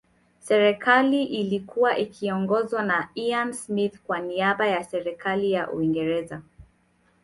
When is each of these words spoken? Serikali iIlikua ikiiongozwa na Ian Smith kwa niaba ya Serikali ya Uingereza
Serikali 0.39 1.23
iIlikua 1.23 1.97
ikiiongozwa 1.97 2.83
na 2.83 3.09
Ian 3.15 3.53
Smith 3.53 3.99
kwa 4.03 4.19
niaba 4.19 4.67
ya 4.67 4.83
Serikali 4.83 5.51
ya 5.51 5.71
Uingereza 5.71 6.41